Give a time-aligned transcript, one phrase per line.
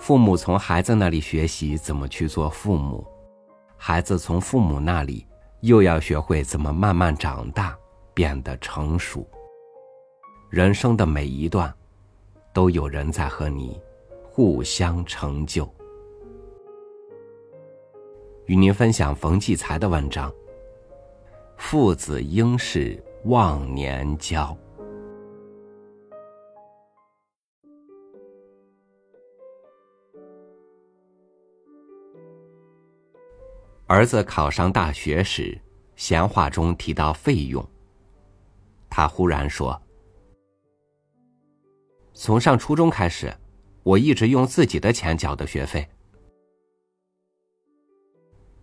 [0.00, 3.06] 父母从孩子那里学习怎么去做父母，
[3.76, 5.26] 孩子从父母那里
[5.60, 7.76] 又要学会怎么慢慢长大，
[8.14, 9.28] 变得成熟。
[10.48, 11.72] 人生的每一段，
[12.50, 13.78] 都有人在和你
[14.24, 15.70] 互相成就。
[18.46, 20.32] 与您分享冯骥才的文章：
[21.58, 24.56] 父子应是忘年交。
[33.90, 35.60] 儿子考上大学时，
[35.96, 37.68] 闲话中提到费用，
[38.88, 39.82] 他忽然说。
[42.14, 43.36] 从上初中开始，
[43.82, 45.84] 我一直用自己的钱缴的学费。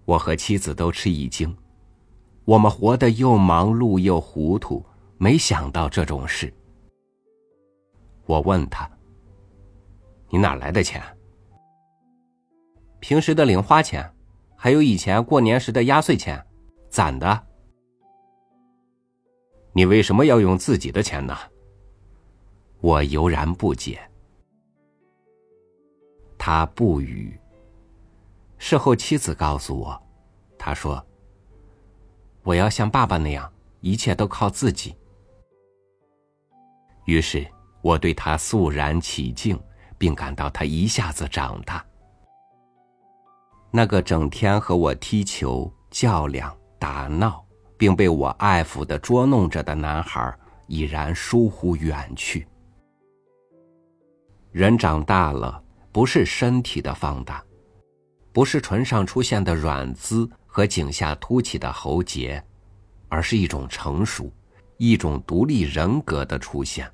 [0.05, 1.53] 我和妻子都吃一惊，
[2.45, 4.81] 我们活得又忙碌又糊涂，
[5.17, 6.53] 没想到这种事。
[8.25, 8.89] 我问他
[10.31, 11.03] ：“你哪来的钱？
[13.01, 14.09] 平时的零花钱，
[14.67, 16.45] 还有以前过年时的压岁钱，
[16.89, 17.47] 攒的。
[19.71, 21.33] 你为什么要用自己的钱呢？”
[22.81, 23.97] 我犹然不解，
[26.37, 27.39] 他不语。
[28.57, 29.97] 事后，妻子告诉我，
[30.57, 31.01] 他说
[32.43, 34.93] ：“我要像爸爸那样，一切都靠自己。”
[37.07, 37.47] 于是，
[37.81, 39.57] 我对他肃然起敬，
[39.97, 41.86] 并感到他一下子长大。
[43.71, 47.45] 那个整天和我踢球、较量、打闹，
[47.77, 50.33] 并被我爱抚的捉弄着的男孩，
[50.67, 52.47] 已然疏忽远去。
[54.51, 57.43] 人长大了，不是身体的放大，
[58.31, 62.43] 不是唇上出现的软滋和颈下凸起的喉结，
[63.09, 64.31] 而是一种成熟，
[64.77, 66.89] 一种独立人格的出现。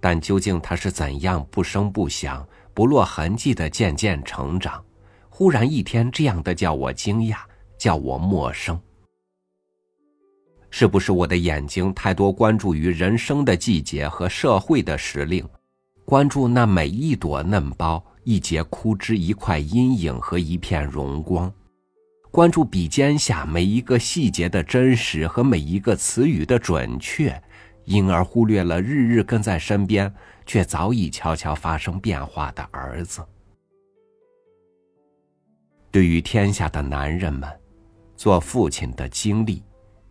[0.00, 4.82] 但究竟他是怎样不声不响、不落痕迹的渐渐成长？
[5.28, 7.36] 忽然一天这样的叫我惊讶，
[7.78, 8.78] 叫我陌生。
[10.70, 15.46] 是不是我的眼睛太多关注于人生的季节和社会的时令，
[16.04, 21.52] 关注那每一朵嫩苞、一节枯枝、一块阴影和一片荣光，
[22.30, 27.42] 关注笔尖下每一个细节的真实和每一个词语的准确，
[27.84, 30.10] 因而忽略了日日跟在身边
[30.52, 33.26] 却早已悄悄发生变化的儿子。
[35.90, 37.50] 对于天下的男人们，
[38.18, 39.64] 做父亲的经历。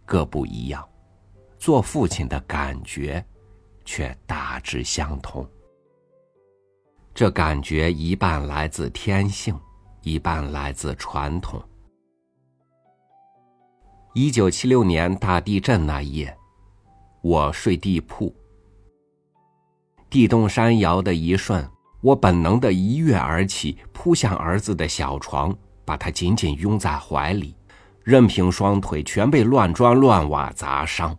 [0.04, 0.84] 各不一样，
[1.60, 3.24] 做父亲的感觉
[3.86, 5.48] 却大致相同。
[7.14, 9.56] 这感觉一半来自天性，
[10.02, 11.64] 一半来自传统。
[14.16, 16.36] 一九七六年大地震那夜，
[17.22, 18.36] 我睡地铺，
[20.12, 21.66] 地动山摇的一瞬，
[22.02, 27.56] 我本能的一跃而起，扑向儿子的小床，把他紧紧拥在怀里。
[28.04, 31.18] 任凭双腿全被乱砖乱瓦砸伤。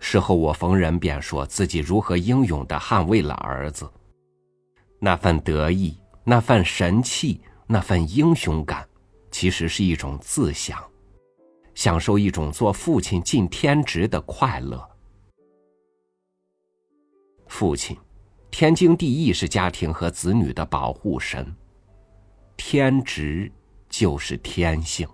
[0.00, 3.88] 事后我逢人便说自己如何英勇的捍卫了儿子，
[4.98, 8.84] 那份得意，那份神气，那份英雄感，
[9.30, 10.82] 其实是一种自享，
[11.76, 14.84] 享受一种做父亲尽天职的快乐。
[17.56, 17.96] 父亲，
[18.50, 21.54] 天经地义是家庭和子女的保护神，
[22.56, 23.48] 天职。
[23.88, 25.06] 就是天性。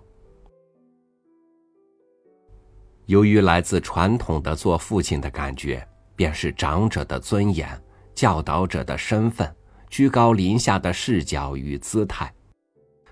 [3.05, 7.79] 由于来自传统的做父亲的感觉，便是长者的尊严、
[8.15, 9.55] 教导者的身份、
[9.87, 12.33] 居高临下的视角与姿态。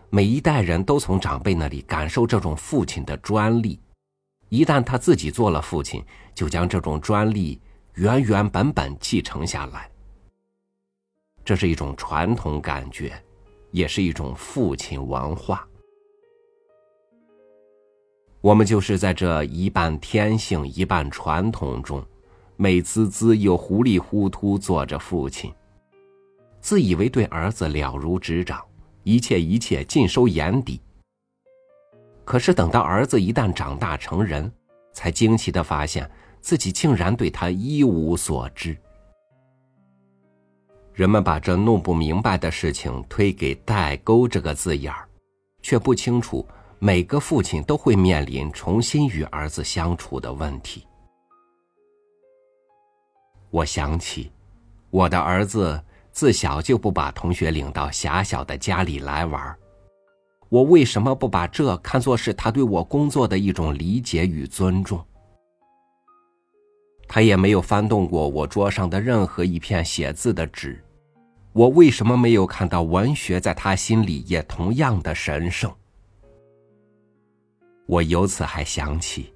[0.09, 3.79] 每一代人都从长辈那里感受这种父亲的专利，
[4.47, 6.03] 一旦他自己做了父亲，
[6.34, 7.61] 就将这种专利
[7.96, 9.90] 原原本本继承下来。
[11.44, 13.22] 这是一种传统感觉。
[13.72, 15.64] 也是一种父亲文化。
[18.42, 22.04] 我们就是在这一半天性、一半传统中，
[22.56, 25.53] 美滋滋又糊里糊涂做着父亲，
[26.59, 28.59] 自以为对儿子了如指掌，
[29.03, 30.82] 一切一切尽收眼底。
[32.26, 34.52] 可是等到儿子一旦长大成人，
[34.94, 36.09] 才惊奇的发现
[36.41, 38.78] 自己竟然对他一无所知。
[40.94, 45.08] 人们把这弄不明白的事情推给“代沟”这个字眼儿，
[45.62, 46.46] 却不清楚
[46.78, 50.86] 每个父亲都会面临重新与儿子相处的问题。
[53.50, 54.32] 我想起，
[54.90, 55.82] 我的儿子
[56.12, 59.56] 自小就不把同学领到狭小的家里来玩
[60.50, 65.02] 我为什么不把这看作是他对我工作的一种理解与尊重？
[67.11, 70.82] 他也没有翻动过我桌上的任何一片写字的纸。
[71.52, 75.73] 我为什么没有看到文学在他心里也同样的神圣？
[77.88, 79.34] 我由此还想起，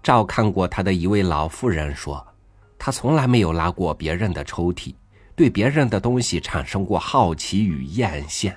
[0.00, 2.24] 照看过他的一位老妇人说，
[2.78, 4.94] 他从来没有拉过别人的抽屉，
[5.34, 8.54] 对别人的东西产生过好奇与艳羡。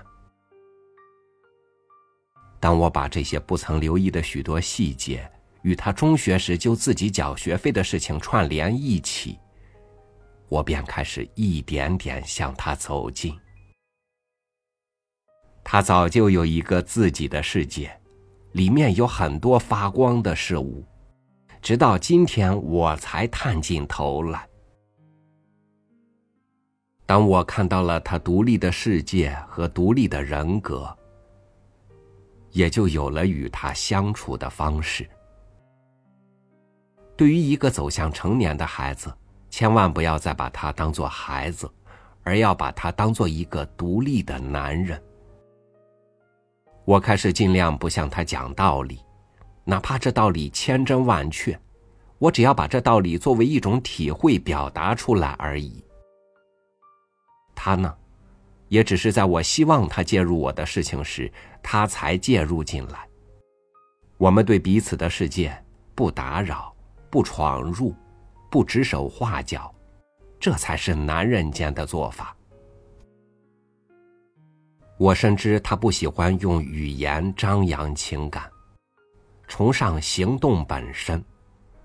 [2.60, 5.28] 当我把这些不曾留意的许多细节
[5.66, 9.40] 与他中学时就自己缴学费的事情串联一起，
[10.48, 13.36] 我便开始一点点向他走近。
[15.64, 18.00] 他早就有一个自己的世界，
[18.52, 20.86] 里面有很多发光的事物，
[21.64, 24.48] 直到今天我才探进头来。
[27.08, 30.96] 当我看到了他独立的世界和独立的人格，
[32.52, 35.10] 也就有了与他相处的方式。
[37.18, 39.14] 对于一个走向成年的孩子。
[39.48, 41.72] 千万不要再把他当做孩子，
[42.24, 45.02] 而要把他当做一个独立的男人。
[46.84, 49.00] 我开始尽量不向他讲道理，
[49.64, 51.58] 哪怕这道理千真万确，
[52.20, 55.82] 我只要把这道理作为一种体会表达出来而已。
[57.56, 57.96] 他呢，
[58.68, 61.32] 也只是在我希望他介入我的事情时，
[61.64, 63.08] 他才介入进来。
[64.18, 65.58] 我们对彼此的世界
[65.96, 66.75] 不打扰，
[67.16, 67.96] 不闯入。
[68.52, 69.74] 不指手画脚，
[70.38, 72.36] 这才是男人间的做法。
[74.98, 78.52] 我深知他不喜欢用语言张扬情感，
[79.48, 81.24] 崇尚行动本身。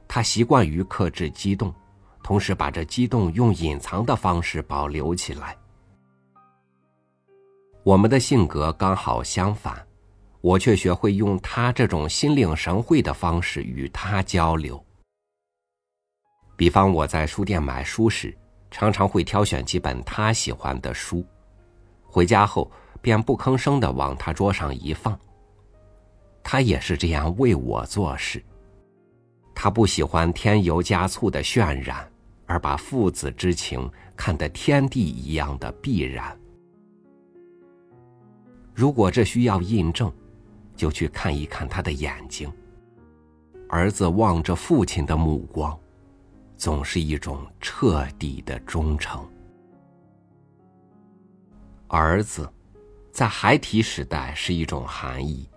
[0.09, 1.73] 他习惯于克制激动，
[2.25, 5.57] 同时把这激动用隐藏的方式保留起来。
[7.85, 9.81] 我们的性格刚好相反，
[10.41, 14.85] 我却学会用他这种心领神会的方式与他交流。
[16.61, 18.37] 比方我在书店买书时，
[18.71, 21.25] 常常会挑选几本他喜欢的书，
[22.05, 22.71] 回家后
[23.01, 25.19] 便不吭声的往他桌上一放。
[26.43, 28.45] 他也是这样为我做事。
[29.55, 32.07] 他不喜欢添油加醋的渲染，
[32.45, 36.39] 而把父子之情看得天地一样的必然。
[38.75, 40.13] 如果这需要印证，
[40.77, 42.53] 就去看一看他的眼睛。
[43.71, 45.75] 儿子望着父亲的目光。
[46.61, 49.27] 总是一种彻底的忠诚。
[51.89, 52.47] 儿子，
[53.11, 55.49] 在孩提时代是一种含义，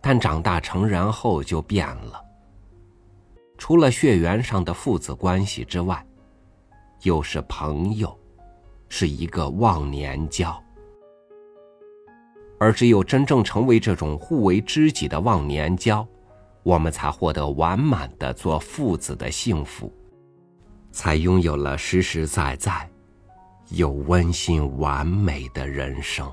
[0.00, 2.24] 但长大成人后就变了。
[3.58, 6.06] 除了血缘上的父子关系之外，
[7.02, 8.16] 又是朋友，
[8.88, 10.56] 是一个忘年交。
[12.60, 16.06] 而只有真正成为这种互为知己的忘年交，
[16.62, 19.92] 我们才获得完满的做父子的幸福。
[20.94, 22.88] 才拥有了实实在在、
[23.70, 26.32] 又温馨完美的人生。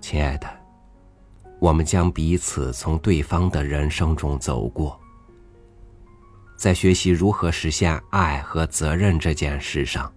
[0.00, 0.48] 亲爱的，
[1.60, 5.00] 我们将彼此从对方的人生中走过，
[6.56, 10.12] 在学习如何实现爱和责任这件事上，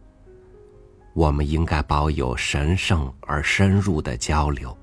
[1.14, 4.76] 我们应该保有神圣而深入的交流。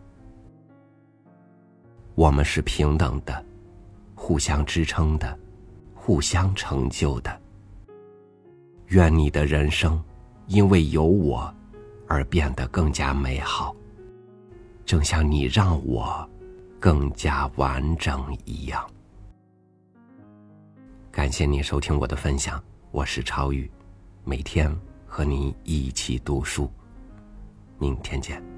[2.16, 3.44] 我们是平等的，
[4.14, 5.38] 互相支撑的，
[5.94, 7.40] 互相成就的。
[8.86, 10.02] 愿你的人生
[10.46, 11.54] 因为有我
[12.08, 13.76] 而变得更加美好，
[14.86, 16.26] 正像你让我
[16.80, 18.82] 更加完整一样。
[21.12, 23.70] 感谢你收听我的分享，我是超宇，
[24.24, 24.74] 每天
[25.06, 26.70] 和你一起读书，
[27.78, 28.55] 明天见。